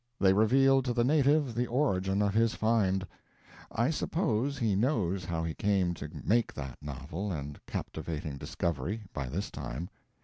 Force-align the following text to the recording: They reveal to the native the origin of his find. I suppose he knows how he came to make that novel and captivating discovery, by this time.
They 0.19 0.33
reveal 0.33 0.81
to 0.81 0.93
the 0.93 1.03
native 1.03 1.53
the 1.53 1.67
origin 1.67 2.23
of 2.23 2.33
his 2.33 2.55
find. 2.55 3.05
I 3.71 3.91
suppose 3.91 4.57
he 4.57 4.75
knows 4.75 5.25
how 5.25 5.43
he 5.43 5.53
came 5.53 5.93
to 5.93 6.09
make 6.23 6.51
that 6.55 6.79
novel 6.81 7.31
and 7.31 7.63
captivating 7.67 8.37
discovery, 8.39 9.03
by 9.13 9.27
this 9.29 9.51
time. 9.51 9.91